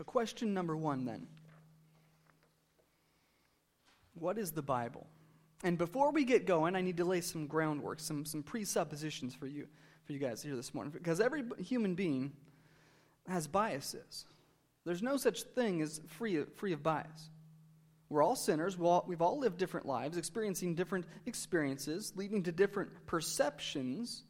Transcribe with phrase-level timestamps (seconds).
[0.00, 1.26] So, question number one then
[4.14, 5.06] What is the Bible?
[5.62, 9.46] And before we get going, I need to lay some groundwork, some, some presuppositions for
[9.46, 9.68] you,
[10.04, 10.90] for you guys here this morning.
[10.90, 12.32] Because every human being
[13.28, 14.24] has biases.
[14.86, 17.28] There's no such thing as free of, free of bias.
[18.08, 18.78] We're all sinners.
[18.78, 24.22] we we've all lived different lives, experiencing different experiences, leading to different perceptions,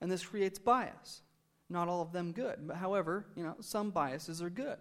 [0.00, 1.22] and this creates bias.
[1.68, 2.58] Not all of them good.
[2.68, 4.78] But however, you know, some biases are good.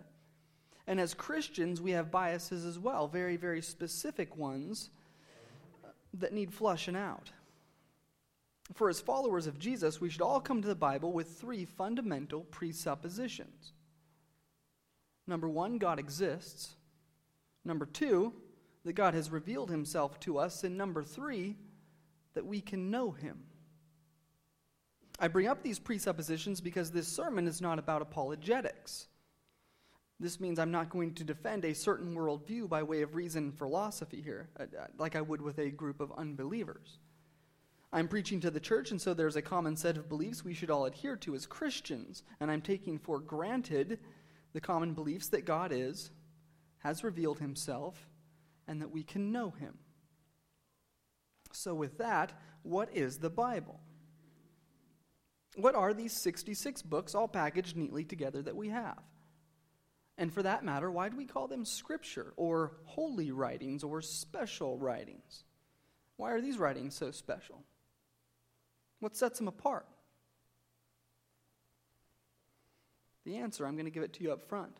[0.87, 4.89] And as Christians, we have biases as well, very, very specific ones
[5.83, 7.31] uh, that need flushing out.
[8.73, 12.41] For as followers of Jesus, we should all come to the Bible with three fundamental
[12.41, 13.73] presuppositions.
[15.27, 16.75] Number one, God exists.
[17.63, 18.33] Number two,
[18.83, 20.63] that God has revealed himself to us.
[20.63, 21.55] And number three,
[22.35, 23.43] that we can know him.
[25.19, 29.07] I bring up these presuppositions because this sermon is not about apologetics.
[30.19, 33.57] This means I'm not going to defend a certain worldview by way of reason and
[33.57, 36.99] philosophy here, uh, uh, like I would with a group of unbelievers.
[37.91, 40.71] I'm preaching to the church, and so there's a common set of beliefs we should
[40.71, 43.99] all adhere to as Christians, and I'm taking for granted
[44.53, 46.11] the common beliefs that God is,
[46.79, 48.09] has revealed himself,
[48.67, 49.77] and that we can know him.
[51.51, 53.79] So, with that, what is the Bible?
[55.55, 58.99] What are these 66 books all packaged neatly together that we have?
[60.17, 64.77] And for that matter, why do we call them scripture or holy writings or special
[64.77, 65.43] writings?
[66.17, 67.63] Why are these writings so special?
[68.99, 69.85] What sets them apart?
[73.25, 74.77] The answer, I'm going to give it to you up front.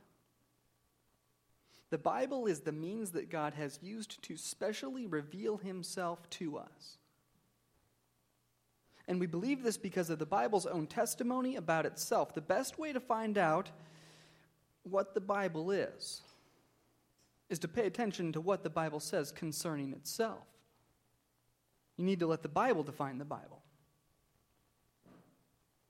[1.90, 6.98] The Bible is the means that God has used to specially reveal himself to us.
[9.08, 12.34] And we believe this because of the Bible's own testimony about itself.
[12.34, 13.70] The best way to find out
[14.90, 16.22] what the Bible is
[17.50, 20.46] is to pay attention to what the Bible says concerning itself.
[21.98, 23.62] You need to let the Bible define the Bible.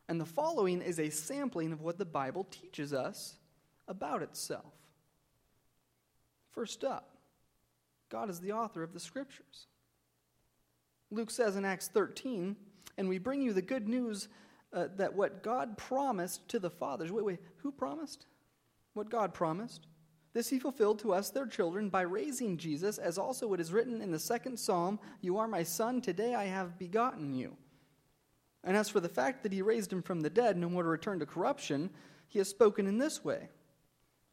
[0.08, 3.38] And the following is a sampling of what the Bible teaches us
[3.88, 4.74] about itself.
[6.52, 7.10] First up,
[8.10, 9.68] God is the author of the Scriptures.
[11.10, 12.56] Luke says in Acts 13,
[12.98, 14.28] and we bring you the good news
[14.74, 17.12] uh, that what God promised to the fathers.
[17.12, 18.26] Wait, wait, who promised?
[18.96, 19.88] What God promised?
[20.34, 24.02] This he fulfilled to us, their children, by raising Jesus, as also it is written
[24.02, 27.56] in the second psalm You are my son, today I have begotten you.
[28.64, 30.90] And as for the fact that he raised him from the dead, no more to
[30.90, 31.90] return to corruption,
[32.28, 33.50] he has spoken in this way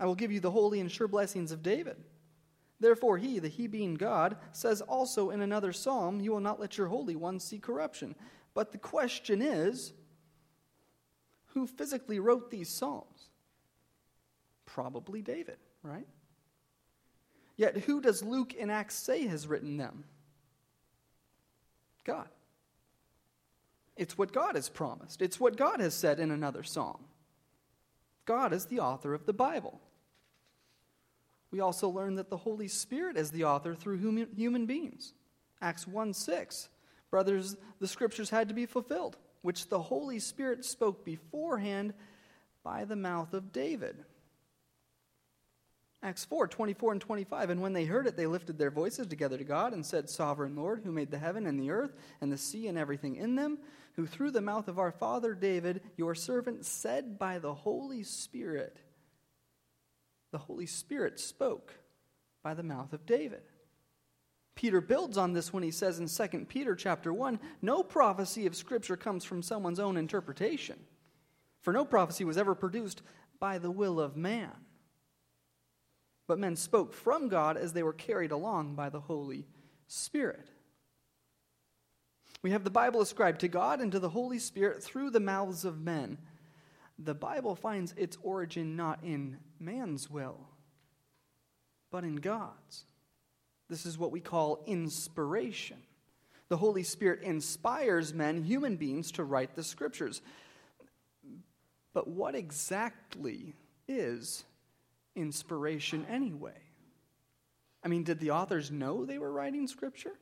[0.01, 1.97] I will give you the holy and sure blessings of David.
[2.81, 6.79] Therefore, he, the he being God, says also in another psalm, You will not let
[6.79, 8.15] your Holy One see corruption.
[8.55, 9.93] But the question is
[11.47, 13.12] who physically wrote these psalms?
[14.73, 16.07] Probably David, right?
[17.59, 20.05] Yet who does Luke in Acts say has written them?
[22.05, 22.29] God.
[23.99, 25.21] It's what God has promised.
[25.21, 27.05] It's what God has said in another psalm.
[28.25, 29.79] God is the author of the Bible.
[31.51, 35.13] We also learn that the Holy Spirit is the author through human beings.
[35.61, 36.71] Acts 1 6
[37.11, 41.93] Brothers, the scriptures had to be fulfilled, which the Holy Spirit spoke beforehand
[42.65, 44.07] by the mouth of David.
[46.03, 47.51] Acts 4 24 and 25.
[47.51, 50.57] And when they heard it, they lifted their voices together to God and said, Sovereign
[50.57, 53.59] Lord, who made the heaven and the earth and the sea and everything in them,
[53.95, 58.79] who through the mouth of our father David, your servant, said by the Holy Spirit,
[60.33, 61.73] the Holy Spirit spoke
[62.43, 63.43] by the mouth of David.
[64.55, 68.57] Peter builds on this when he says in 2 Peter chapter 1, no prophecy of
[68.57, 70.79] scripture comes from someone's own interpretation.
[71.63, 73.03] For no prophecy was ever produced
[73.39, 74.53] by the will of man.
[76.33, 79.45] But men spoke from God as they were carried along by the Holy
[79.87, 80.49] Spirit.
[82.41, 85.67] We have the Bible ascribed to God and to the Holy Spirit through the mouths
[85.67, 86.17] of men.
[86.99, 90.39] The Bible finds its origin not in man's will,
[91.91, 92.87] but in God's.
[93.69, 95.83] This is what we call inspiration.
[96.49, 100.23] The Holy Spirit inspires men, human beings, to write the scriptures.
[101.93, 103.53] But what exactly
[103.87, 104.45] is
[105.15, 106.61] inspiration anyway?
[107.83, 110.19] I mean, did the authors know they were writing scripture?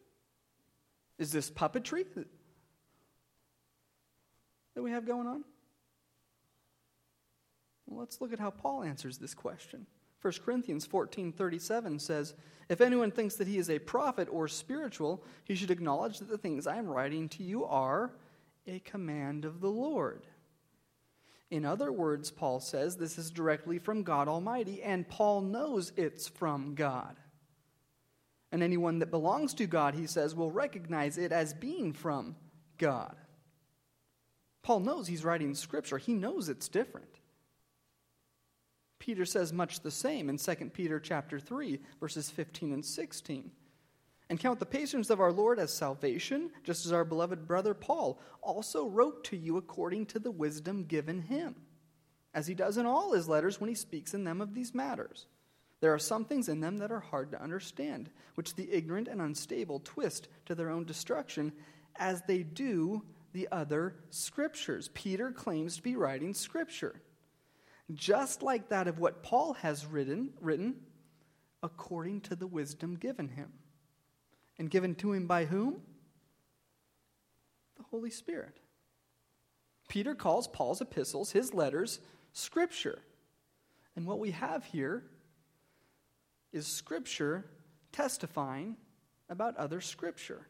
[1.18, 2.06] Is this puppetry
[4.74, 5.44] that we have going on?
[7.86, 9.86] Well, let's look at how Paul answers this question.
[10.22, 12.34] 1 Corinthians 14:37 says,
[12.68, 16.38] "If anyone thinks that he is a prophet or spiritual, he should acknowledge that the
[16.38, 18.14] things I am writing to you are
[18.66, 20.26] a command of the Lord."
[21.50, 26.28] In other words, Paul says this is directly from God Almighty, and Paul knows it's
[26.28, 27.16] from God.
[28.52, 32.36] And anyone that belongs to God, he says, will recognize it as being from
[32.78, 33.16] God.
[34.62, 37.06] Paul knows he's writing scripture, he knows it's different.
[38.98, 43.50] Peter says much the same in 2 Peter chapter 3 verses 15 and 16.
[44.30, 48.20] And count the patience of our Lord as salvation, just as our beloved brother Paul
[48.40, 51.56] also wrote to you according to the wisdom given him,
[52.32, 55.26] as he does in all his letters when he speaks in them of these matters.
[55.80, 59.20] There are some things in them that are hard to understand, which the ignorant and
[59.20, 61.52] unstable twist to their own destruction,
[61.96, 64.90] as they do the other scriptures.
[64.94, 67.02] Peter claims to be writing scripture,
[67.94, 70.76] just like that of what Paul has written, written
[71.64, 73.50] according to the wisdom given him.
[74.60, 75.80] And given to him by whom?
[77.78, 78.60] The Holy Spirit.
[79.88, 81.98] Peter calls Paul's epistles, his letters,
[82.34, 82.98] scripture.
[83.96, 85.02] And what we have here
[86.52, 87.46] is Scripture
[87.90, 88.76] testifying
[89.30, 90.46] about other Scripture.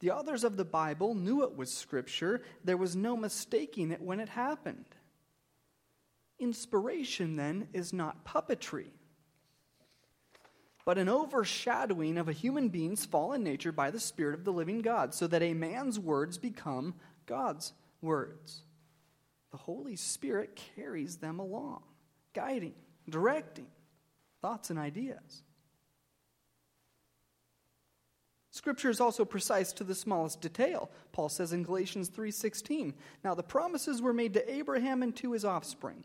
[0.00, 2.42] The authors of the Bible knew it was Scripture.
[2.64, 4.84] There was no mistaking it when it happened.
[6.38, 8.90] Inspiration, then, is not puppetry,
[10.86, 14.80] but an overshadowing of a human being's fallen nature by the Spirit of the living
[14.80, 16.94] God, so that a man's words become
[17.26, 18.62] God's words.
[19.50, 21.82] The Holy Spirit carries them along,
[22.32, 22.74] guiding,
[23.08, 23.66] directing
[24.40, 25.42] thoughts and ideas.
[28.52, 30.90] Scripture is also precise to the smallest detail.
[31.12, 32.94] Paul says in Galatians 3:16,
[33.24, 36.04] "Now the promises were made to Abraham and to his offspring."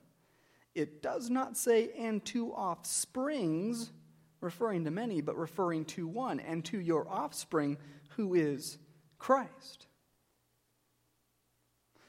[0.74, 3.92] It does not say and to offsprings,
[4.42, 7.78] referring to many, but referring to one, and to your offspring
[8.18, 8.78] who is
[9.18, 9.88] Christ.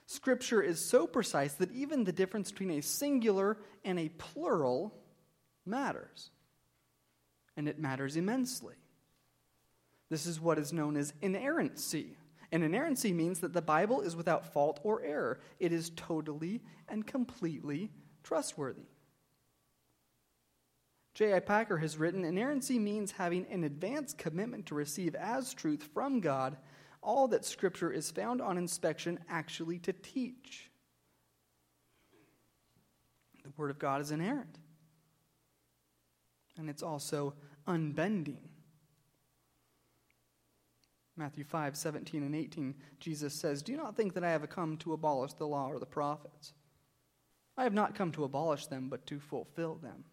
[0.06, 4.94] Scripture is so precise that even the difference between a singular and a plural
[5.64, 6.31] matters.
[7.56, 8.75] And it matters immensely.
[10.11, 12.17] This is what is known as inerrancy.
[12.50, 17.06] And inerrancy means that the Bible is without fault or error, it is totally and
[17.06, 17.90] completely
[18.23, 18.91] trustworthy.
[21.14, 21.41] J.I.
[21.41, 26.56] Packer has written Inerrancy means having an advanced commitment to receive as truth from God
[27.03, 30.70] all that Scripture is found on inspection actually to teach.
[33.43, 34.59] The Word of God is inerrant,
[36.56, 37.35] and it's also
[37.67, 38.49] unbending.
[41.17, 44.94] Matthew 5, 17 and 18, Jesus says, Do not think that I have come to
[44.94, 46.55] abolish the law or the prophets.
[47.56, 50.05] I have not come to abolish them, but to fulfill them.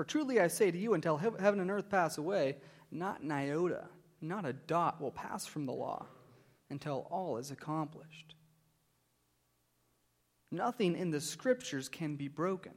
[0.00, 2.56] For truly I say to you, until heaven and earth pass away,
[2.90, 3.84] not an iota
[4.22, 6.06] not a dot will pass from the law
[6.70, 8.34] until all is accomplished.
[10.50, 12.72] Nothing in the scriptures can be broken.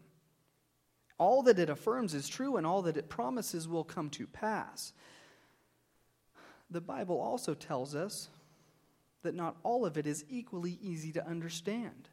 [1.18, 4.92] All that it affirms is true, and all that it promises will come to pass.
[6.70, 8.28] The Bible also tells us
[9.22, 12.10] that not all of it is equally easy to understand.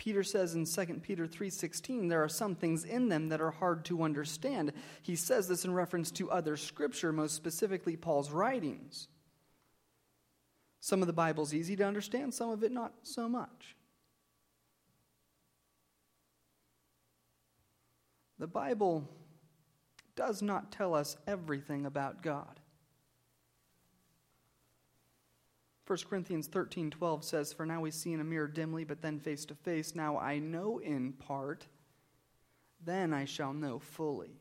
[0.00, 3.84] Peter says in 2 Peter 3:16 there are some things in them that are hard
[3.84, 4.72] to understand.
[5.02, 9.08] He says this in reference to other scripture, most specifically Paul's writings.
[10.80, 13.76] Some of the Bible's easy to understand, some of it not so much.
[18.38, 19.06] The Bible
[20.16, 22.59] does not tell us everything about God.
[25.90, 29.18] 1 Corinthians 13 12 says, For now we see in a mirror dimly, but then
[29.18, 29.96] face to face.
[29.96, 31.66] Now I know in part,
[32.84, 34.40] then I shall know fully,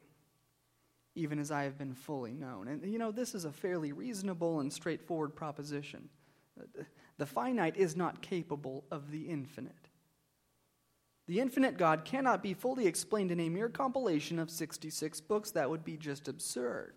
[1.16, 2.68] even as I have been fully known.
[2.68, 6.10] And you know, this is a fairly reasonable and straightforward proposition.
[7.18, 9.90] The finite is not capable of the infinite.
[11.26, 15.50] The infinite God cannot be fully explained in a mere compilation of 66 books.
[15.50, 16.94] That would be just absurd.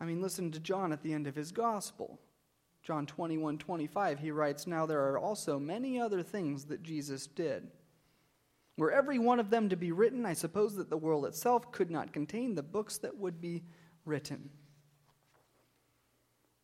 [0.00, 2.18] I mean, listen to John at the end of his gospel.
[2.82, 7.68] John 21 25, he writes, Now there are also many other things that Jesus did.
[8.78, 11.90] Were every one of them to be written, I suppose that the world itself could
[11.90, 13.62] not contain the books that would be
[14.06, 14.48] written.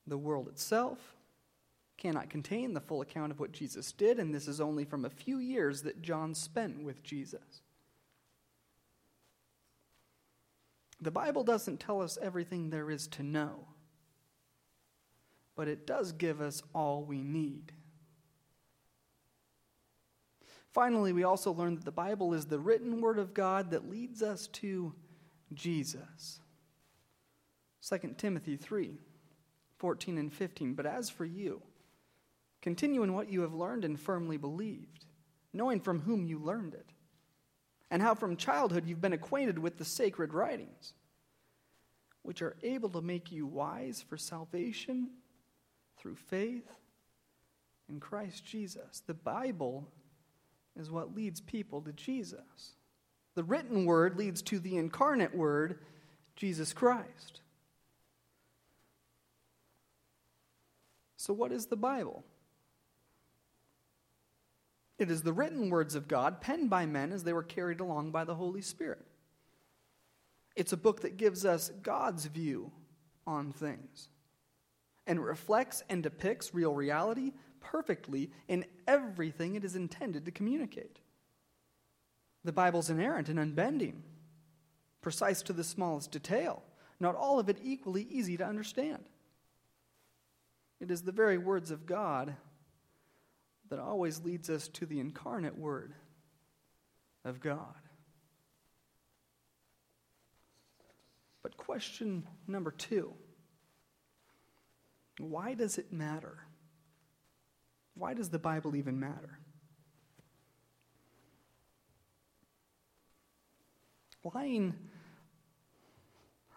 [0.06, 0.98] The world itself
[1.98, 5.10] cannot contain the full account of what Jesus did, and this is only from a
[5.10, 7.62] few years that John spent with Jesus.
[11.00, 13.68] The Bible doesn't tell us everything there is to know,
[15.54, 17.72] but it does give us all we need.
[20.72, 24.22] Finally, we also learn that the Bible is the written word of God that leads
[24.22, 24.94] us to
[25.54, 26.40] Jesus.
[27.88, 28.98] 2 Timothy 3
[29.78, 30.72] 14 and 15.
[30.72, 31.60] But as for you,
[32.66, 35.04] Continue in what you have learned and firmly believed,
[35.52, 36.90] knowing from whom you learned it,
[37.90, 40.94] and how from childhood you've been acquainted with the sacred writings,
[42.22, 45.10] which are able to make you wise for salvation
[45.98, 46.68] through faith
[47.88, 49.02] in Christ Jesus.
[49.06, 49.86] The Bible
[50.78, 52.74] is what leads people to Jesus.
[53.34, 55.78] The written word leads to the incarnate word,
[56.34, 57.40] Jesus Christ.
[61.16, 62.24] So, what is the Bible?
[64.98, 68.12] It is the written words of God, penned by men as they were carried along
[68.12, 69.06] by the Holy Spirit.
[70.54, 72.72] It's a book that gives us God's view
[73.26, 74.08] on things
[75.06, 80.98] and reflects and depicts real reality perfectly in everything it is intended to communicate.
[82.44, 84.02] The Bible's inerrant and unbending,
[85.02, 86.62] precise to the smallest detail,
[87.00, 89.04] not all of it equally easy to understand.
[90.80, 92.36] It is the very words of God
[93.70, 95.94] that always leads us to the incarnate Word
[97.24, 97.74] of God.
[101.42, 103.12] But question number two
[105.18, 106.38] why does it matter?
[107.94, 109.38] Why does the Bible even matter?
[114.34, 114.74] Lying,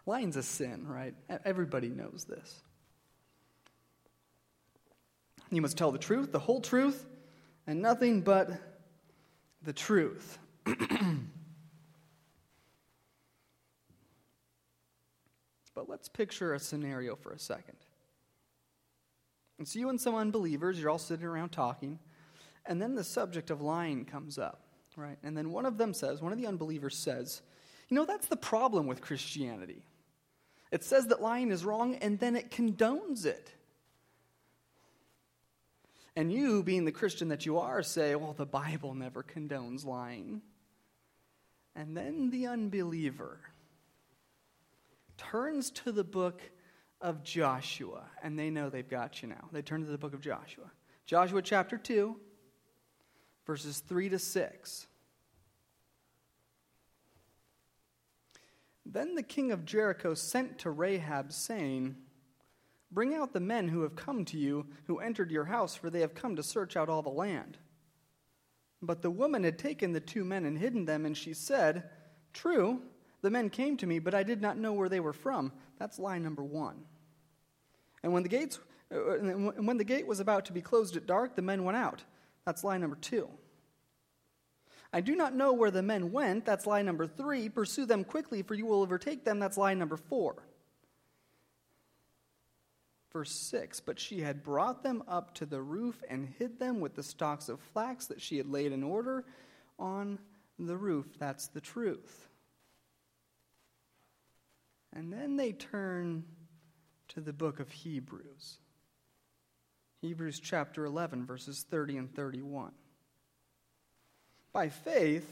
[0.06, 1.14] lying's a sin, right?
[1.46, 2.64] Everybody knows this.
[5.52, 7.06] You must tell the truth, the whole truth,
[7.66, 8.52] and nothing but
[9.64, 10.38] the truth.
[10.66, 10.76] but
[15.88, 17.78] let's picture a scenario for a second.
[19.60, 22.00] It's you and some unbelievers, you're all sitting around talking,
[22.66, 24.62] and then the subject of lying comes up,
[24.96, 25.18] right?
[25.24, 27.42] And then one of them says, one of the unbelievers says,
[27.90, 29.84] You know, that's the problem with Christianity.
[30.72, 33.52] It says that lying is wrong, and then it condones it.
[36.20, 40.42] And you, being the Christian that you are, say, well, the Bible never condones lying.
[41.78, 43.40] And then the unbeliever
[45.16, 46.42] turns to the book
[47.00, 49.48] of Joshua, and they know they've got you now.
[49.54, 50.70] They turn to the book of Joshua.
[51.06, 52.18] Joshua chapter 2,
[53.48, 54.88] verses 3 to 6.
[58.86, 61.96] Then the king of Jericho sent to Rahab, saying,
[62.92, 66.02] Bring out the men who have come to you, who entered your house, for they
[66.02, 67.58] have come to search out all the land.
[68.82, 71.90] But the woman had taken the two men and hidden them, and she said,
[72.34, 72.82] True,
[73.22, 75.52] the men came to me, but I did not know where they were from.
[75.78, 76.84] That's lie number one.
[78.02, 78.60] And when the gates
[78.94, 81.78] uh, and when the gate was about to be closed at dark, the men went
[81.78, 82.04] out.
[82.46, 83.30] That's lie number two.
[84.92, 86.46] I do not know where the men went.
[86.46, 87.48] That's lie number three.
[87.48, 89.38] Pursue them quickly, for you will overtake them.
[89.38, 90.44] That's lie number four.
[93.12, 96.96] Verse 6 But she had brought them up to the roof and hid them with
[96.96, 99.26] the stalks of flax that she had laid in order
[99.78, 100.20] on
[100.58, 101.06] the roof.
[101.18, 102.28] That's the truth.
[104.94, 106.24] And then they turn
[107.10, 108.58] to the book of Hebrews.
[110.02, 112.72] Hebrews chapter 11, verses 30 and 31.
[114.54, 115.32] By faith,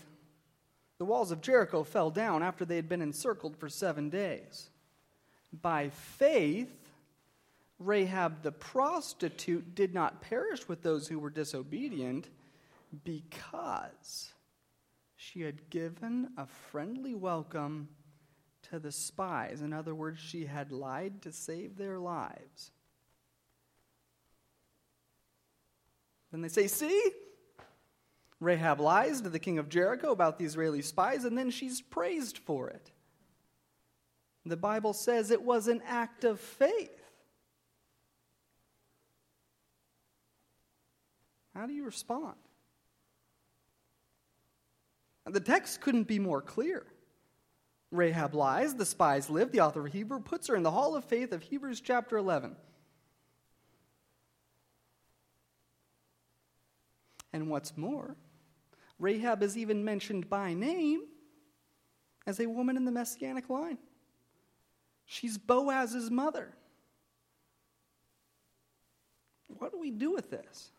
[0.98, 4.70] the walls of Jericho fell down after they had been encircled for seven days.
[5.54, 6.87] By faith,
[7.80, 12.30] Rahab the prostitute did not perish with those who were disobedient
[13.04, 14.34] because
[15.16, 17.90] she had given a friendly welcome
[18.70, 19.62] to the spies.
[19.62, 22.72] In other words, she had lied to save their lives.
[26.32, 27.12] Then they say, See?
[28.40, 32.38] Rahab lies to the king of Jericho about the Israeli spies, and then she's praised
[32.38, 32.92] for it.
[34.46, 36.97] The Bible says it was an act of faith.
[41.58, 42.36] How do you respond?
[45.26, 46.86] The text couldn't be more clear.
[47.90, 49.52] Rahab lies, the spies live.
[49.52, 52.56] The author of Hebrew puts her in the hall of faith of Hebrews chapter 11.
[57.34, 58.16] And what's more,
[59.00, 61.02] Rahab is even mentioned by name
[62.28, 63.80] as a woman in the messianic line.
[65.06, 66.54] She's Boaz's mother.
[69.48, 70.72] What do we do with this?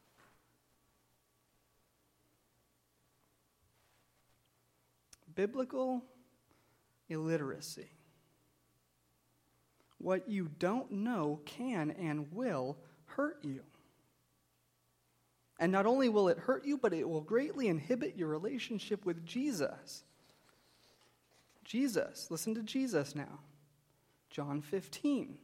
[5.38, 6.02] Biblical
[7.08, 7.86] illiteracy.
[9.98, 13.62] What you don't know can and will hurt you.
[15.60, 19.24] And not only will it hurt you, but it will greatly inhibit your relationship with
[19.24, 20.02] Jesus.
[21.64, 23.38] Jesus, listen to Jesus now.
[24.30, 25.38] John 15,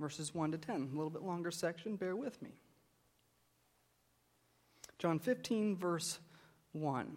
[0.00, 0.90] verses 1 to 10.
[0.92, 2.50] A little bit longer section, bear with me.
[4.98, 6.18] John 15, verse
[6.72, 7.16] 1.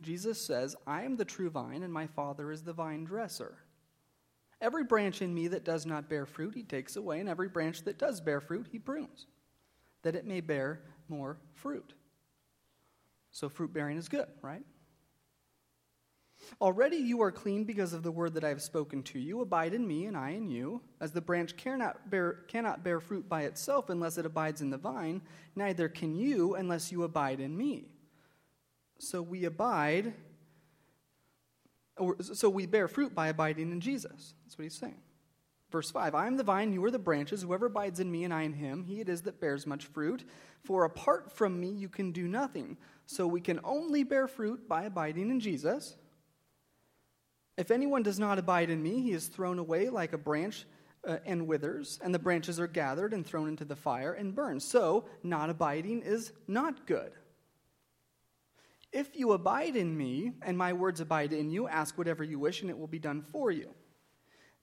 [0.00, 3.56] Jesus says, I am the true vine, and my Father is the vine dresser.
[4.60, 7.82] Every branch in me that does not bear fruit, he takes away, and every branch
[7.84, 9.26] that does bear fruit, he prunes,
[10.02, 11.94] that it may bear more fruit.
[13.30, 14.64] So, fruit bearing is good, right?
[16.60, 19.40] Already you are clean because of the word that I have spoken to you.
[19.40, 20.80] Abide in me, and I in you.
[21.00, 24.78] As the branch cannot bear, cannot bear fruit by itself unless it abides in the
[24.78, 25.20] vine,
[25.56, 27.88] neither can you unless you abide in me.
[28.98, 30.12] So we abide,
[31.96, 34.34] or so we bear fruit by abiding in Jesus.
[34.44, 35.00] That's what he's saying.
[35.70, 37.42] Verse 5 I am the vine, you are the branches.
[37.42, 40.24] Whoever abides in me and I in him, he it is that bears much fruit.
[40.64, 42.76] For apart from me, you can do nothing.
[43.06, 45.96] So we can only bear fruit by abiding in Jesus.
[47.56, 50.66] If anyone does not abide in me, he is thrown away like a branch
[51.06, 54.62] uh, and withers, and the branches are gathered and thrown into the fire and burned.
[54.62, 57.12] So, not abiding is not good.
[58.92, 62.62] If you abide in me, and my words abide in you, ask whatever you wish,
[62.62, 63.70] and it will be done for you.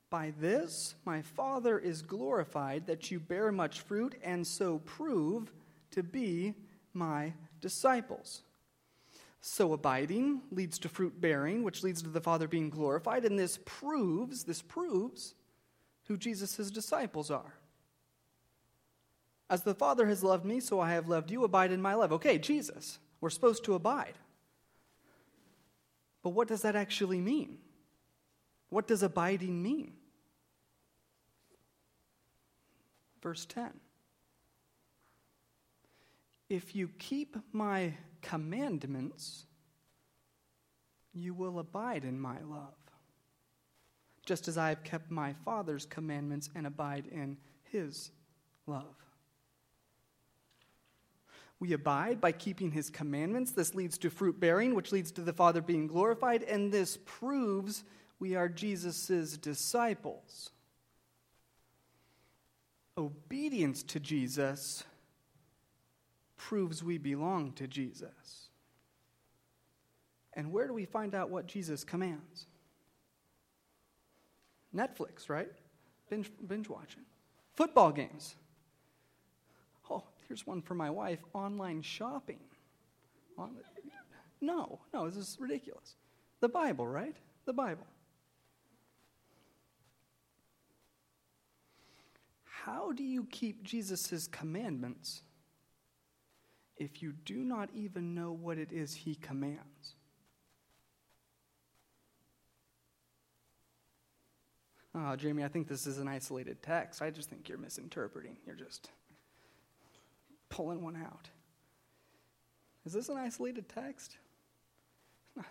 [0.10, 5.52] By this, my Father is glorified that you bear much fruit, and so prove
[5.92, 6.54] to be
[6.94, 8.44] my disciples.
[9.42, 13.60] So abiding leads to fruit bearing, which leads to the Father being glorified, and this
[13.66, 15.36] proves, this proves
[16.08, 17.54] who Jesus' disciples are.
[19.50, 21.44] As the Father has loved me, so I have loved you.
[21.44, 22.12] Abide in my love.
[22.14, 22.98] Okay, Jesus.
[23.26, 24.20] We're supposed to abide.
[26.22, 27.58] But what does that actually mean?
[28.70, 29.94] What does abiding mean?
[33.24, 33.72] Verse 10
[36.50, 39.48] If you keep my commandments,
[41.12, 42.78] you will abide in my love,
[44.24, 47.38] just as I have kept my Father's commandments and abide in
[47.72, 48.12] his
[48.68, 49.05] love.
[51.60, 53.52] We abide by keeping his commandments.
[53.52, 57.84] This leads to fruit bearing, which leads to the Father being glorified, and this proves
[58.20, 60.52] we are Jesus' disciples.
[62.98, 64.84] Obedience to Jesus
[66.38, 68.50] proves we belong to Jesus.
[70.34, 72.48] And where do we find out what Jesus commands?
[74.76, 75.52] Netflix, right?
[76.10, 77.04] Binge, binge watching.
[77.54, 78.36] Football games.
[80.28, 82.40] Here's one for my wife online shopping.
[84.42, 85.96] No, no, this is ridiculous.
[86.42, 87.16] The Bible, right?
[87.46, 87.86] The Bible.
[92.44, 95.22] How do you keep Jesus' commandments
[96.78, 99.96] if you do not even know what it is he commands?
[104.98, 107.02] Oh, Jamie, I think this is an isolated text.
[107.02, 108.38] I just think you're misinterpreting.
[108.46, 108.90] You're just
[110.56, 111.30] pulling one out.
[112.86, 114.18] Is this an isolated text?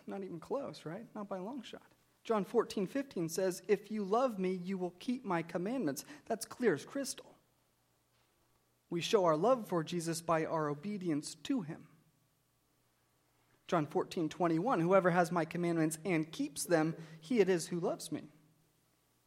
[0.06, 1.04] Not even close, right?
[1.14, 1.82] Not by a long shot.
[2.24, 6.06] John 14, 15 says, If you love me, you will keep my commandments.
[6.26, 7.26] That's clear as crystal.
[8.88, 11.82] We show our love for Jesus by our obedience to him.
[13.66, 18.10] John 14, 21, Whoever has my commandments and keeps them, he it is who loves
[18.10, 18.22] me.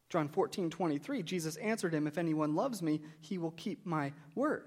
[0.08, 4.64] John 14, 23, Jesus answered him, If anyone loves me, he will keep my word.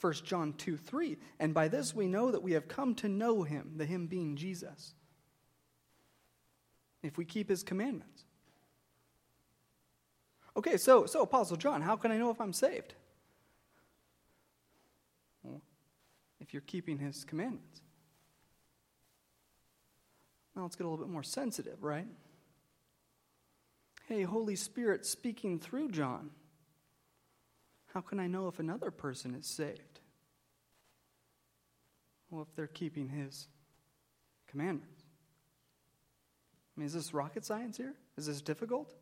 [0.00, 3.42] 1 John 2, 3, And by this we know that we have come to know
[3.42, 4.94] him, the him being Jesus,
[7.02, 8.24] if we keep his commandments.
[10.56, 12.94] Okay, so, so Apostle John, how can I know if I'm saved?
[16.46, 17.80] if you're keeping his commandments.
[20.54, 22.06] Now let's get a little bit more sensitive, right?
[24.06, 26.30] Hey, Holy Spirit speaking through John.
[27.96, 30.00] How can I know if another person is saved?
[32.28, 33.48] Well, if they're keeping his
[34.48, 35.02] commandments.
[36.76, 37.94] I mean, is this rocket science here?
[38.18, 38.92] Is this difficult?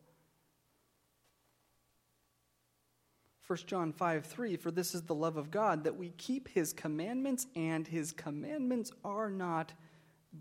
[3.47, 6.71] 1 John 5 3, for this is the love of God, that we keep his
[6.71, 9.73] commandments, and his commandments are not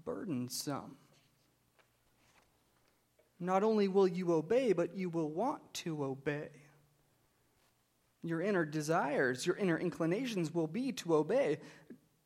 [0.05, 0.95] burdensome.
[3.40, 6.51] Not only will you obey, but you will want to obey.
[8.24, 11.58] Your inner desires, your inner inclinations will be to obey.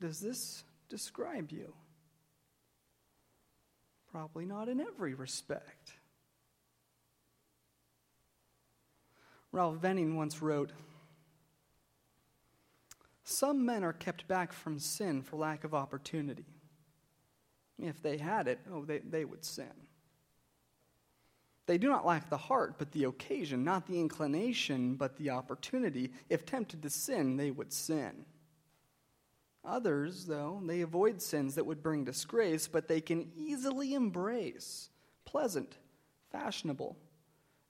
[0.01, 1.75] Does this describe you?
[4.13, 5.95] Probably not in every respect.
[9.51, 10.71] Ralph Venning once wrote
[13.25, 16.47] Some men are kept back from sin for lack of opportunity.
[17.77, 19.88] If they had it, oh, they, they would sin.
[21.69, 26.11] They do not lack the heart, but the occasion, not the inclination, but the opportunity.
[26.31, 28.25] If tempted to sin, they would sin.
[29.67, 34.89] Others, though, they avoid sins that would bring disgrace, but they can easily embrace
[35.27, 35.77] pleasant,
[36.33, 36.97] fashionable,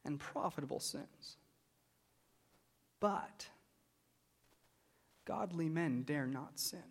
[0.05, 1.37] and profitable sins.
[3.01, 3.49] But
[5.25, 6.85] godly men dare not sin.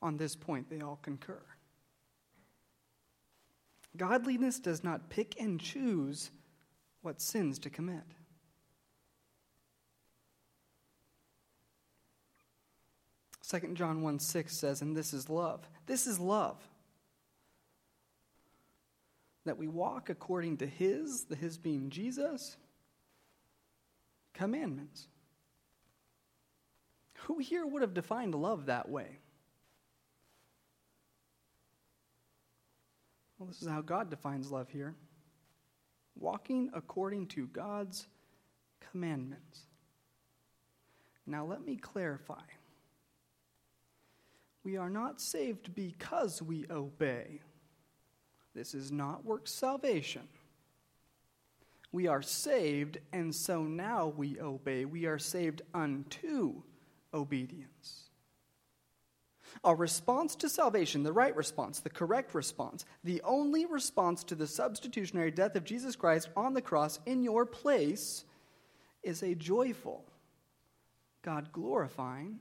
[0.00, 1.42] On this point, they all concur.
[3.96, 6.30] Godliness does not pick and choose
[7.02, 8.04] what sins to commit.
[13.48, 15.68] 2 John 1 6 says, and this is love.
[15.86, 16.56] This is love.
[19.44, 22.56] That we walk according to His, the His being Jesus,
[24.34, 25.06] commandments.
[27.26, 29.18] Who here would have defined love that way?
[33.38, 34.94] Well, this is how God defines love here
[36.18, 38.06] walking according to God's
[38.90, 39.66] commandments.
[41.26, 42.42] Now, let me clarify.
[44.64, 47.40] We are not saved because we obey.
[48.54, 50.26] This is not work salvation.
[51.92, 54.84] We are saved, and so now we obey.
[54.84, 56.62] We are saved unto
[57.12, 58.05] obedience.
[59.64, 64.46] Our response to salvation, the right response, the correct response, the only response to the
[64.46, 68.24] substitutionary death of Jesus Christ on the cross in your place,
[69.02, 70.04] is a joyful,
[71.22, 72.40] God glorifying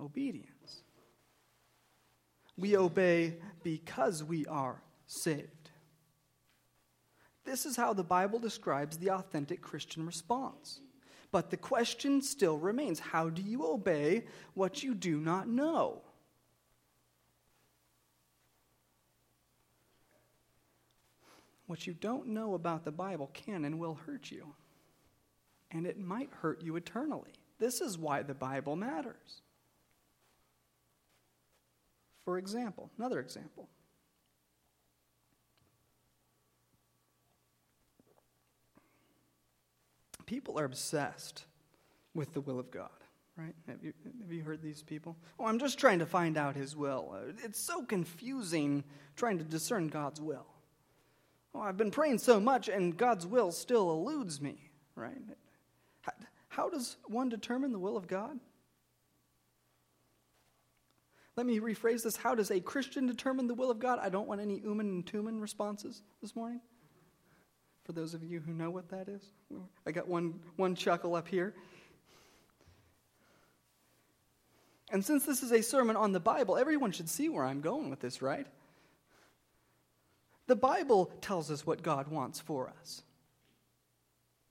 [0.00, 0.82] obedience.
[2.56, 5.70] We obey because we are saved.
[7.44, 10.80] This is how the Bible describes the authentic Christian response.
[11.32, 16.02] But the question still remains how do you obey what you do not know?
[21.66, 24.54] What you don't know about the Bible can and will hurt you.
[25.70, 27.30] And it might hurt you eternally.
[27.60, 29.42] This is why the Bible matters.
[32.24, 33.68] For example, another example.
[40.30, 41.44] People are obsessed
[42.14, 42.88] with the will of God,
[43.36, 43.52] right?
[43.66, 45.16] Have you, have you heard these people?
[45.40, 47.16] Oh, I'm just trying to find out His will.
[47.42, 48.84] It's so confusing
[49.16, 50.46] trying to discern God's will.
[51.52, 55.18] Oh, I've been praying so much and God's will still eludes me, right?
[56.02, 56.12] How,
[56.46, 58.38] how does one determine the will of God?
[61.34, 62.14] Let me rephrase this.
[62.14, 63.98] How does a Christian determine the will of God?
[64.00, 66.60] I don't want any Urim and Thummim responses this morning
[67.84, 69.22] for those of you who know what that is.
[69.86, 71.54] I got one, one chuckle up here.
[74.92, 77.90] And since this is a sermon on the Bible, everyone should see where I'm going
[77.90, 78.46] with this, right?
[80.46, 83.02] The Bible tells us what God wants for us.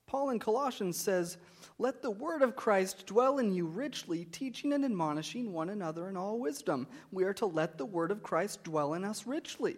[0.06, 1.36] Paul in Colossians says,
[1.78, 6.16] Let the word of Christ dwell in you richly, teaching and admonishing one another in
[6.16, 6.88] all wisdom.
[7.12, 9.76] We are to let the word of Christ dwell in us richly.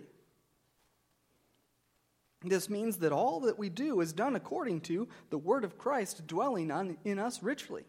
[2.44, 6.26] This means that all that we do is done according to the Word of Christ
[6.26, 7.84] dwelling on, in us richly.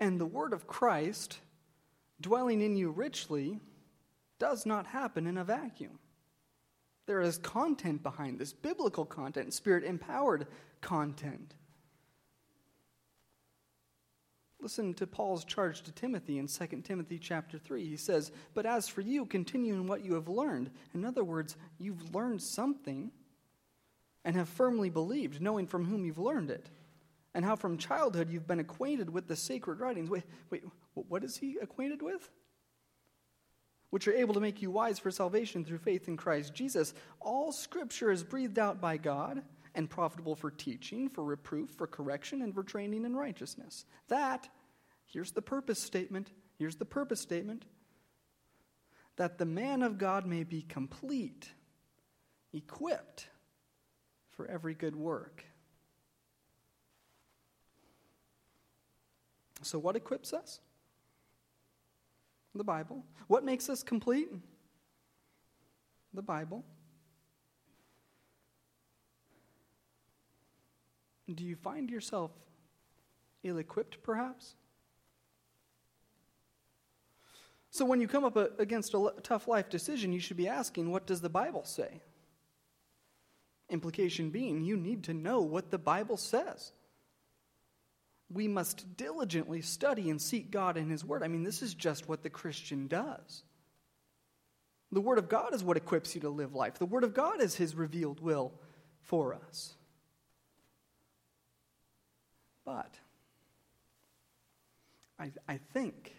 [0.00, 1.38] And the Word of Christ
[2.20, 3.60] dwelling in you richly
[4.38, 5.98] does not happen in a vacuum.
[7.06, 10.46] There is content behind this biblical content, spirit empowered
[10.80, 11.54] content.
[14.60, 17.88] Listen to Paul's charge to Timothy in 2 Timothy chapter 3.
[17.88, 20.70] He says, But as for you, continue in what you have learned.
[20.94, 23.12] In other words, you've learned something
[24.24, 26.68] and have firmly believed, knowing from whom you've learned it,
[27.34, 30.10] and how from childhood you've been acquainted with the sacred writings.
[30.10, 32.28] Wait, wait, what is he acquainted with?
[33.90, 36.94] Which are able to make you wise for salvation through faith in Christ Jesus.
[37.20, 39.42] All scripture is breathed out by God
[39.74, 43.84] and profitable for teaching, for reproof, for correction, and for training in righteousness.
[44.08, 44.48] That,
[45.06, 46.30] here's the purpose statement.
[46.58, 47.64] Here's the purpose statement
[49.16, 51.50] that the man of God may be complete,
[52.52, 53.28] equipped
[54.30, 55.44] for every good work.
[59.62, 60.60] So, what equips us?
[62.54, 63.04] The Bible.
[63.26, 64.28] What makes us complete?
[66.14, 66.64] The Bible.
[71.32, 72.30] Do you find yourself
[73.42, 74.54] ill equipped, perhaps?
[77.70, 81.06] So, when you come up against a tough life decision, you should be asking, What
[81.06, 82.00] does the Bible say?
[83.68, 86.72] Implication being, you need to know what the Bible says.
[88.30, 91.22] We must diligently study and seek God in His Word.
[91.22, 93.42] I mean, this is just what the Christian does.
[94.90, 97.42] The Word of God is what equips you to live life, the Word of God
[97.42, 98.52] is His revealed will
[99.02, 99.74] for us.
[102.68, 102.98] But
[105.18, 106.14] I, I think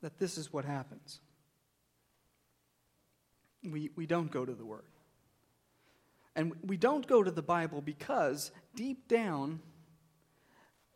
[0.00, 1.20] that this is what happens.
[3.62, 4.86] We, we don't go to the Word.
[6.34, 9.60] And we don't go to the Bible because deep down,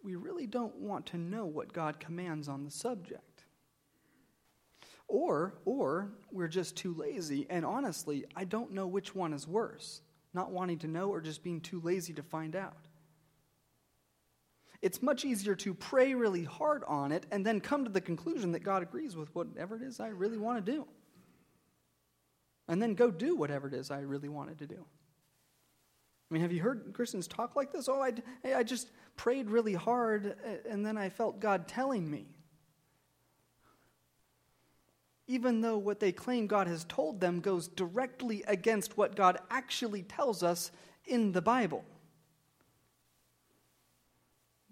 [0.02, 3.44] we really don't want to know what God commands on the subject.
[5.08, 10.00] Or, or we're just too lazy, and honestly, I don't know which one is worse
[10.36, 12.85] not wanting to know or just being too lazy to find out.
[14.82, 18.52] It's much easier to pray really hard on it and then come to the conclusion
[18.52, 20.86] that God agrees with whatever it is I really want to do.
[22.68, 24.84] And then go do whatever it is I really wanted to do.
[26.30, 27.88] I mean, have you heard Christians talk like this?
[27.88, 28.12] Oh, I,
[28.54, 30.36] I just prayed really hard
[30.68, 32.26] and then I felt God telling me.
[35.28, 40.02] Even though what they claim God has told them goes directly against what God actually
[40.02, 40.70] tells us
[41.04, 41.84] in the Bible.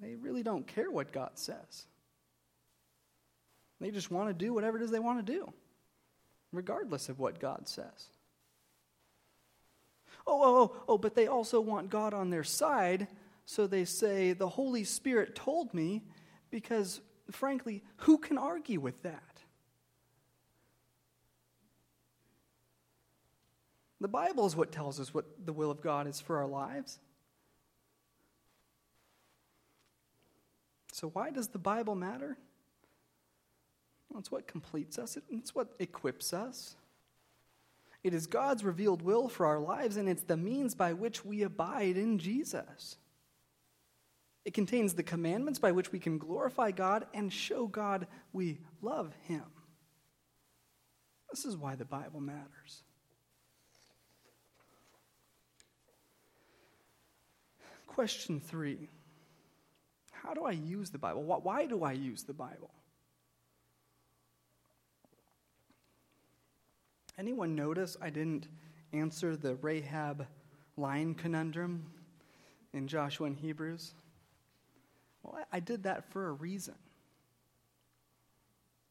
[0.05, 1.87] They really don't care what God says.
[3.81, 5.51] They just want to do whatever it is they want to do,
[6.53, 8.09] regardless of what God says.
[10.27, 13.09] Oh, oh, oh, oh, but they also want God on their side,
[13.47, 16.03] so they say, The Holy Spirit told me,
[16.51, 19.23] because frankly, who can argue with that?
[24.03, 26.99] The Bible is what tells us what the will of God is for our lives.
[30.95, 32.39] So, why does the Bible matter?
[34.09, 36.77] Well, it's what completes us, it's what equips us.
[38.05, 41.43] It is God's revealed will for our lives, and it's the means by which we
[41.43, 42.97] abide in Jesus.
[44.45, 49.13] It contains the commandments by which we can glorify God and show God we love
[49.23, 49.43] Him.
[51.29, 52.85] This is why the Bible matters.
[57.89, 58.91] Question three
[60.25, 61.23] how do I use the Bible?
[61.23, 62.71] Why do I use the Bible?
[67.19, 68.49] Anyone notice I didn't
[68.93, 70.27] answer the Rahab
[70.77, 71.85] lion conundrum
[72.73, 73.93] in Joshua and Hebrews?
[75.23, 76.75] Well, I did that for a reason.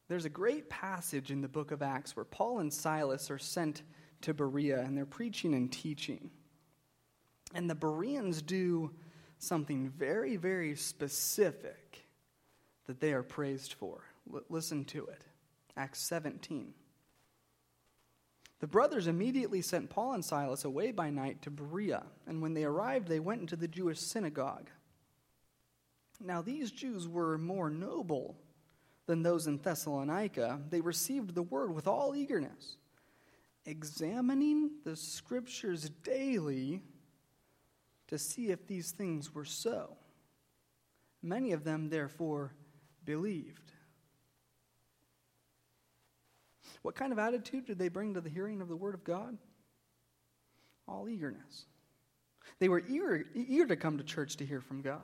[0.08, 3.82] There's a great passage in the book of Acts where Paul and Silas are sent
[4.20, 6.30] to Berea and they're preaching and teaching.
[7.54, 8.90] And the Bereans do
[9.38, 12.06] something very, very specific
[12.86, 14.02] that they are praised for.
[14.32, 15.22] L- listen to it.
[15.76, 16.72] Acts 17.
[18.60, 22.64] The brothers immediately sent Paul and Silas away by night to Berea, and when they
[22.64, 24.70] arrived, they went into the Jewish synagogue.
[26.20, 28.36] Now, these Jews were more noble
[29.06, 30.60] than those in Thessalonica.
[30.70, 32.76] They received the word with all eagerness,
[33.66, 36.80] examining the scriptures daily
[38.14, 39.96] to see if these things were so.
[41.20, 42.54] Many of them, therefore,
[43.04, 43.72] believed.
[46.82, 49.36] What kind of attitude did they bring to the hearing of the Word of God?
[50.86, 51.64] All eagerness.
[52.60, 55.02] They were eager, eager to come to church to hear from God.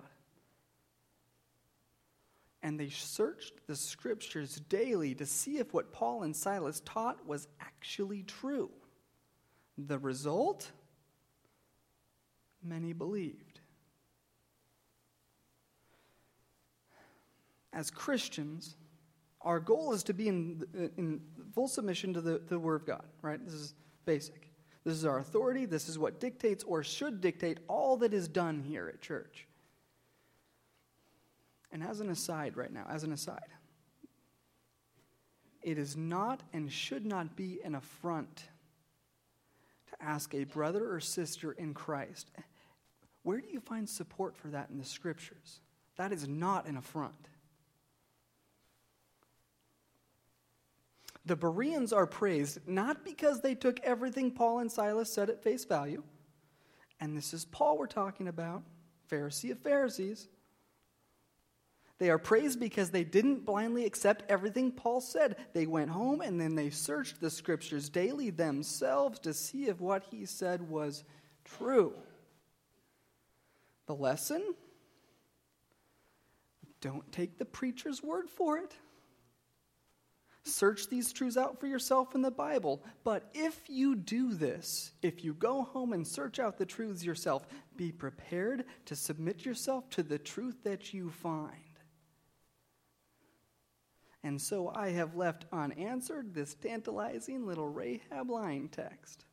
[2.63, 7.49] And they searched the scriptures daily to see if what Paul and Silas taught was
[7.61, 8.71] actually true.
[9.77, 10.71] The result?
[12.63, 13.61] Many believed.
[17.73, 18.77] As Christians,
[19.43, 20.65] our goal is to be in,
[20.97, 21.21] in
[21.55, 23.43] full submission to the, the Word of God, right?
[23.43, 24.51] This is basic.
[24.85, 25.67] This is our authority.
[25.67, 29.47] This is what dictates or should dictate all that is done here at church.
[31.73, 33.49] And as an aside, right now, as an aside,
[35.63, 38.45] it is not and should not be an affront
[39.91, 42.31] to ask a brother or sister in Christ
[43.23, 45.61] where do you find support for that in the scriptures?
[45.97, 47.29] That is not an affront.
[51.27, 55.65] The Bereans are praised not because they took everything Paul and Silas said at face
[55.65, 56.03] value,
[56.99, 58.63] and this is Paul we're talking about,
[59.11, 60.29] Pharisee of Pharisees.
[61.99, 65.37] They are praised because they didn't blindly accept everything Paul said.
[65.53, 70.05] They went home and then they searched the scriptures daily themselves to see if what
[70.11, 71.05] he said was
[71.45, 71.93] true.
[73.91, 74.55] The lesson?
[76.81, 78.73] Don't take the preacher's word for it.
[80.45, 82.85] Search these truths out for yourself in the Bible.
[83.03, 87.49] But if you do this, if you go home and search out the truths yourself,
[87.77, 91.81] be prepared to submit yourself to the truth that you find.
[94.23, 99.25] And so I have left unanswered this tantalizing little Rahab line text.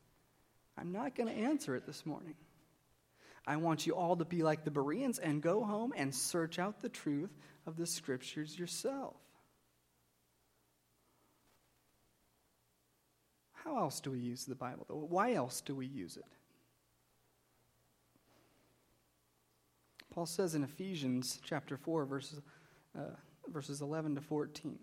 [0.76, 2.34] I'm not going to answer it this morning.
[3.48, 6.82] I want you all to be like the Bereans and go home and search out
[6.82, 7.34] the truth
[7.66, 9.16] of the scriptures yourself.
[13.64, 14.96] How else do we use the Bible, though?
[14.96, 16.26] Why else do we use it?
[20.10, 22.42] Paul says in Ephesians chapter 4, verses,
[22.98, 23.14] uh,
[23.50, 24.78] verses 11 to 14.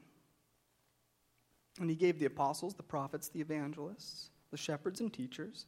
[1.80, 5.68] And he gave the apostles, the prophets, the evangelists, the shepherds, and teachers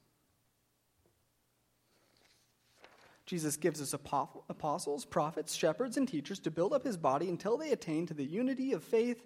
[3.31, 7.71] Jesus gives us apostles, prophets, shepherds, and teachers to build up his body until they
[7.71, 9.23] attain to the unity of faith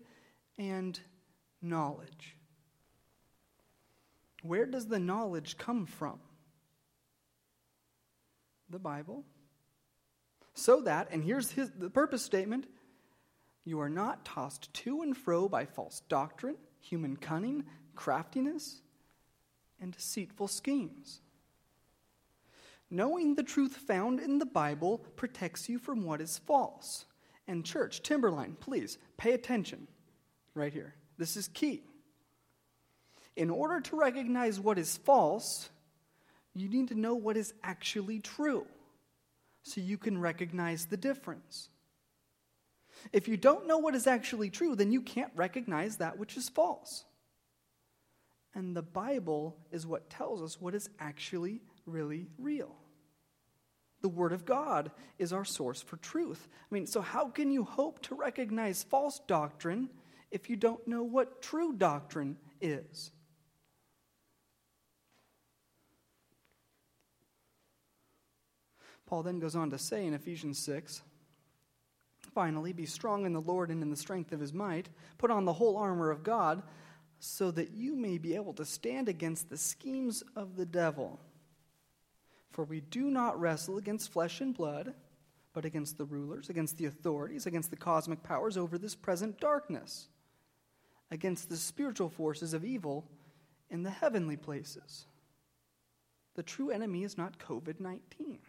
[0.60, 1.00] and
[1.60, 2.38] knowledge.
[4.44, 6.20] Where does the knowledge come from?
[8.70, 9.24] The Bible.
[10.54, 12.68] So that, and here's his, the purpose statement
[13.64, 17.64] you are not tossed to and fro by false doctrine, human cunning,
[17.96, 18.84] craftiness,
[19.82, 21.22] and deceitful schemes.
[22.90, 27.06] Knowing the truth found in the Bible protects you from what is false.
[27.48, 29.88] And, church, Timberline, please pay attention
[30.54, 30.96] right here.
[31.18, 31.84] This is key.
[33.36, 35.70] In order to recognize what is false,
[36.54, 38.66] you need to know what is actually true
[39.64, 41.70] so you can recognize the difference.
[43.12, 46.50] If you don't know what is actually true, then you can't recognize that which is
[46.50, 47.04] false.
[48.54, 52.76] And the Bible is what tells us what is actually really real.
[54.02, 56.48] The Word of God is our source for truth.
[56.52, 59.90] I mean, so how can you hope to recognize false doctrine
[60.32, 63.12] if you don't know what true doctrine is?
[69.06, 71.02] Paul then goes on to say in Ephesians 6
[72.34, 74.90] Finally, be strong in the Lord and in the strength of his might.
[75.18, 76.64] Put on the whole armor of God
[77.20, 81.20] so that you may be able to stand against the schemes of the devil.
[82.56, 84.94] For we do not wrestle against flesh and blood,
[85.52, 90.08] but against the rulers, against the authorities, against the cosmic powers over this present darkness,
[91.12, 93.12] against the spiritual forces of evil
[93.70, 95.06] in the heavenly places.
[96.36, 98.40] The true enemy is not COVID 19.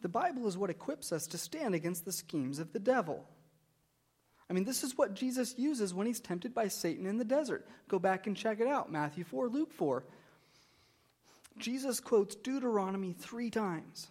[0.00, 3.28] The Bible is what equips us to stand against the schemes of the devil.
[4.50, 7.68] I mean, this is what Jesus uses when he's tempted by Satan in the desert.
[7.88, 10.04] Go back and check it out Matthew 4, Luke 4.
[11.58, 14.08] Jesus quotes Deuteronomy three times.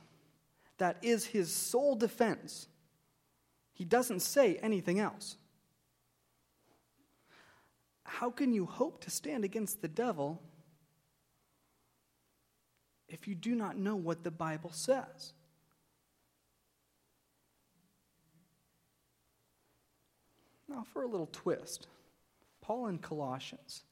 [0.78, 2.68] That is his sole defense.
[3.74, 5.38] He doesn't say anything else.
[8.04, 10.42] How can you hope to stand against the devil
[13.08, 15.34] if you do not know what the Bible says?
[20.70, 21.88] Now, for a little twist,
[22.62, 23.84] Paul in Colossians.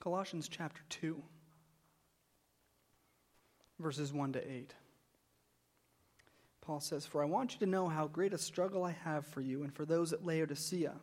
[0.00, 1.22] Colossians chapter 2,
[3.78, 4.74] verses 1 to 8.
[6.60, 9.40] Paul says, For I want you to know how great a struggle I have for
[9.40, 10.94] you and for those at Laodicea,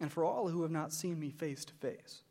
[0.00, 2.22] and for all who have not seen me face to face,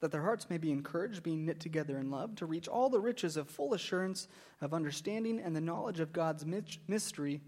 [0.00, 3.00] that their hearts may be encouraged, being knit together in love, to reach all the
[3.00, 4.28] riches of full assurance
[4.62, 6.46] of understanding and the knowledge of God's
[6.86, 7.42] mystery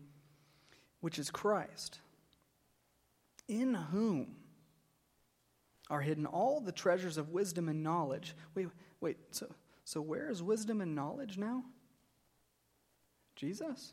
[1.00, 2.00] which is Christ,
[3.48, 4.36] in whom
[5.88, 8.34] are hidden all the treasures of wisdom and knowledge.
[8.54, 8.68] Wait,
[9.00, 9.46] wait, so,
[9.84, 11.64] so where is wisdom and knowledge now?
[13.34, 13.92] Jesus?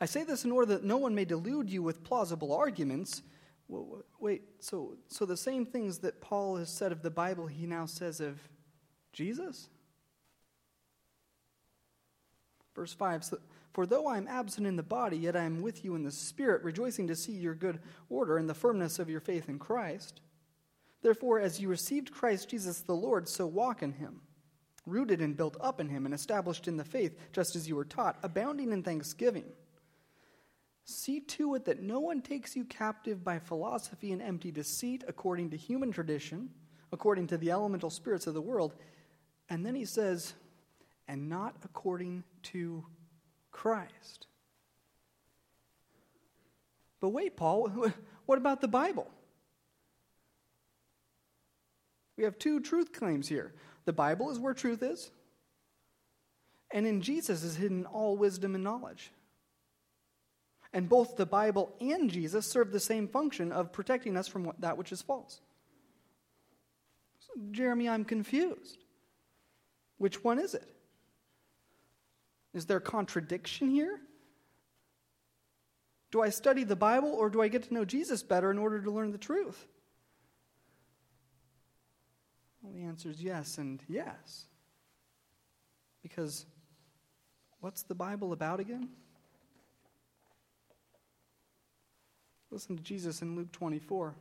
[0.00, 3.22] I say this in order that no one may delude you with plausible arguments.
[4.20, 7.86] Wait, so, so the same things that Paul has said of the Bible, he now
[7.86, 8.38] says of
[9.12, 9.68] Jesus?
[12.74, 13.38] Verse 5 so,
[13.76, 16.10] for though I am absent in the body, yet I am with you in the
[16.10, 20.22] spirit, rejoicing to see your good order and the firmness of your faith in Christ.
[21.02, 24.22] Therefore, as you received Christ Jesus the Lord, so walk in him,
[24.86, 27.84] rooted and built up in him, and established in the faith, just as you were
[27.84, 29.44] taught, abounding in thanksgiving.
[30.86, 35.50] See to it that no one takes you captive by philosophy and empty deceit, according
[35.50, 36.48] to human tradition,
[36.92, 38.72] according to the elemental spirits of the world.
[39.50, 40.32] And then he says,
[41.06, 42.82] and not according to
[43.56, 44.26] Christ.
[47.00, 47.70] But wait, Paul,
[48.26, 49.10] what about the Bible?
[52.18, 53.54] We have two truth claims here.
[53.86, 55.10] The Bible is where truth is,
[56.70, 59.10] and in Jesus is hidden all wisdom and knowledge.
[60.74, 64.76] And both the Bible and Jesus serve the same function of protecting us from that
[64.76, 65.40] which is false.
[67.20, 68.84] So, Jeremy, I'm confused.
[69.96, 70.75] Which one is it?
[72.56, 74.00] Is there a contradiction here?
[76.10, 78.80] Do I study the Bible or do I get to know Jesus better in order
[78.80, 79.66] to learn the truth?
[82.62, 84.46] Well, the answer is yes and yes.
[86.02, 86.46] Because
[87.60, 88.88] what's the Bible about again?
[92.50, 94.14] Listen to Jesus in Luke 24.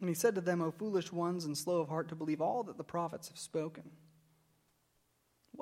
[0.00, 2.64] And he said to them, O foolish ones and slow of heart to believe all
[2.64, 3.84] that the prophets have spoken.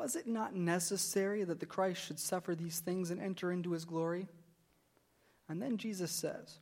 [0.01, 3.85] Was it not necessary that the Christ should suffer these things and enter into his
[3.85, 4.29] glory?
[5.47, 6.59] And then Jesus says,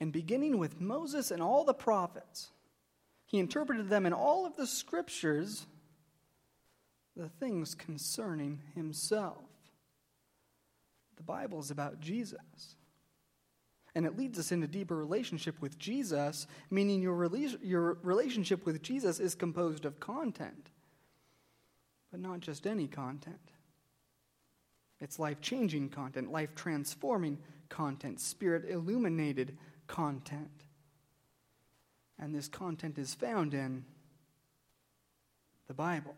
[0.00, 2.50] And beginning with Moses and all the prophets,
[3.26, 5.66] he interpreted them in all of the scriptures
[7.14, 9.44] the things concerning himself.
[11.18, 12.76] The Bible is about Jesus.
[13.94, 18.80] And it leads us into deeper relationship with Jesus, meaning your, rela- your relationship with
[18.80, 20.70] Jesus is composed of content
[22.10, 23.52] but not just any content.
[25.00, 27.38] It's life changing content, life transforming
[27.68, 29.56] content, spirit illuminated
[29.86, 30.64] content.
[32.18, 33.84] And this content is found in
[35.68, 36.14] the Bible.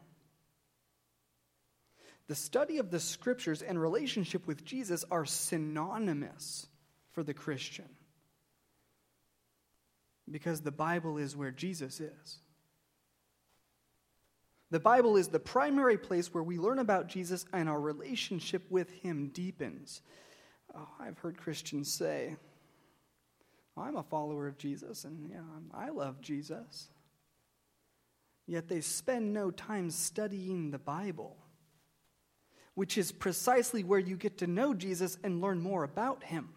[2.26, 6.66] The study of the scriptures and relationship with Jesus are synonymous
[7.12, 7.88] for the Christian
[10.30, 12.38] because the Bible is where Jesus is.
[14.72, 18.90] The Bible is the primary place where we learn about Jesus and our relationship with
[18.90, 20.00] him deepens.
[20.74, 22.36] Oh, I've heard Christians say,
[23.76, 25.42] I'm a follower of Jesus and yeah,
[25.74, 26.88] I love Jesus.
[28.46, 31.36] Yet they spend no time studying the Bible,
[32.72, 36.48] which is precisely where you get to know Jesus and learn more about him.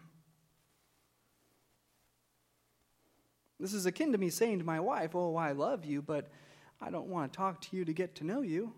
[3.60, 6.30] This is akin to me saying to my wife, Oh, I love you, but
[6.80, 8.72] I don't want to talk to you to get to know you.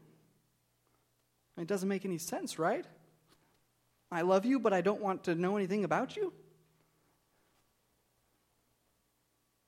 [1.56, 2.84] It doesn't make any sense, right?
[4.10, 6.32] I love you, but I don't want to know anything about you.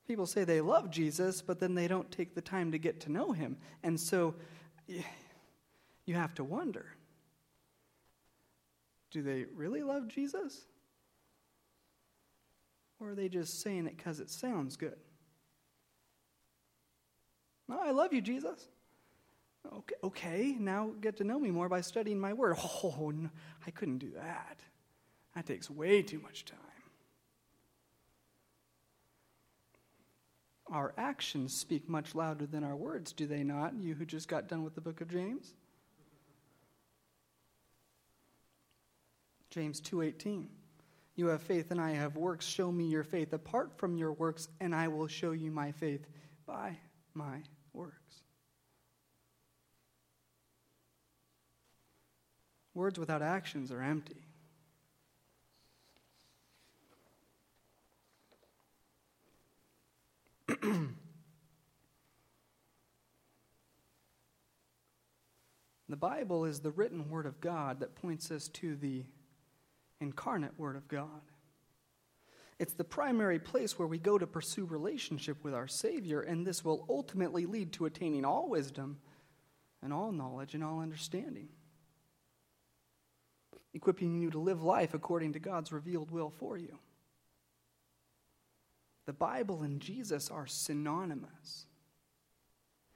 [0.07, 3.11] People say they love Jesus, but then they don't take the time to get to
[3.11, 3.57] know him.
[3.83, 4.35] And so
[4.87, 6.85] you have to wonder
[9.11, 10.61] do they really love Jesus?
[12.99, 14.95] Or are they just saying it because it sounds good?
[17.79, 18.67] I love you, Jesus.
[19.73, 22.57] Okay, okay, now get to know me more by studying my word.
[22.83, 23.29] Oh, no,
[23.65, 24.59] I couldn't do that.
[25.35, 26.57] That takes way too much time.
[30.71, 33.73] Our actions speak much louder than our words, do they not?
[33.77, 35.53] You who just got done with the book of James?
[39.49, 40.47] James 2:18
[41.15, 44.47] You have faith and I have works show me your faith apart from your works
[44.61, 46.07] and I will show you my faith
[46.45, 46.77] by
[47.13, 47.43] my
[47.73, 48.23] works.
[52.73, 54.23] Words without actions are empty.
[65.89, 69.03] the Bible is the written Word of God that points us to the
[69.99, 71.21] incarnate Word of God.
[72.61, 76.63] It's the primary place where we go to pursue relationship with our Savior, and this
[76.63, 78.99] will ultimately lead to attaining all wisdom
[79.81, 81.49] and all knowledge and all understanding,
[83.73, 86.77] equipping you to live life according to God's revealed will for you.
[89.05, 91.65] The Bible and Jesus are synonymous.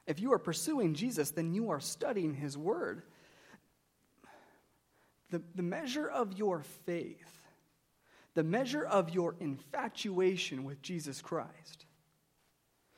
[0.06, 3.04] If you are pursuing Jesus, then you are studying His Word.
[5.32, 7.36] The, the measure of your faith
[8.36, 11.86] the measure of your infatuation with Jesus Christ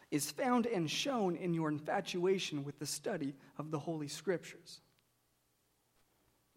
[0.10, 4.82] is found and shown in your infatuation with the study of the Holy Scriptures.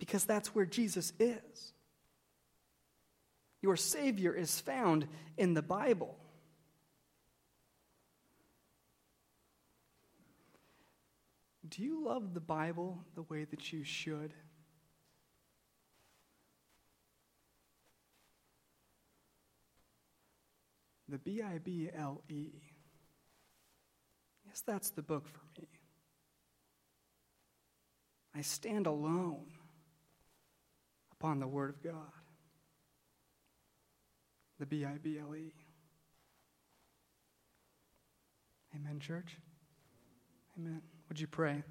[0.01, 1.72] Because that's where Jesus is.
[3.62, 6.16] Your Savior is found in the Bible.
[11.68, 14.34] Do you love the Bible the way that you should?
[21.09, 22.48] The B I B L E.
[24.46, 25.68] Yes, that's the book for me.
[28.34, 29.46] I stand alone
[31.20, 31.94] upon the Word of God.
[34.58, 35.52] The B I B L E.
[38.74, 39.36] Amen, church?
[40.58, 40.80] Amen.
[41.08, 41.62] Would you pray?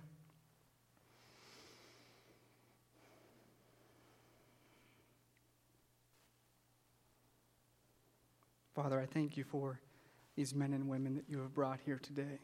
[8.75, 9.79] Father, I thank you for
[10.35, 12.39] these men and women that you have brought here today,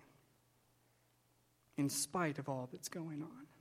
[1.77, 3.54] in spite of all that's going on.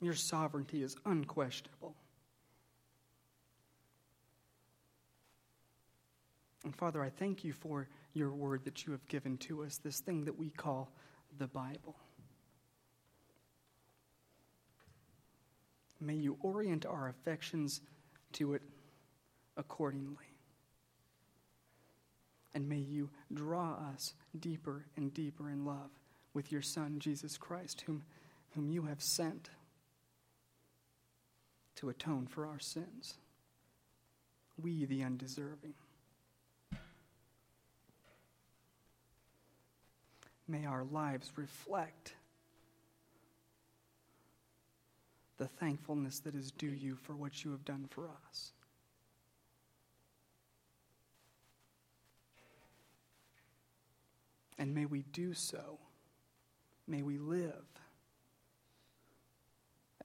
[0.00, 1.94] Your sovereignty is unquestionable.
[6.64, 10.00] And Father, I thank you for your word that you have given to us, this
[10.00, 10.90] thing that we call
[11.38, 11.96] the Bible.
[16.00, 17.80] May you orient our affections
[18.32, 18.62] to it
[19.56, 20.16] accordingly.
[22.54, 25.90] And may you draw us deeper and deeper in love
[26.34, 28.02] with your Son, Jesus Christ, whom,
[28.54, 29.50] whom you have sent
[31.76, 33.14] to atone for our sins.
[34.60, 35.74] We, the undeserving.
[40.48, 42.14] May our lives reflect
[45.38, 48.52] the thankfulness that is due you for what you have done for us.
[54.58, 55.78] And may we do so.
[56.88, 57.52] May we live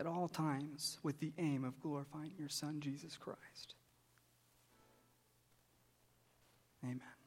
[0.01, 3.75] at all times with the aim of glorifying your Son, Jesus Christ.
[6.83, 7.20] Amen.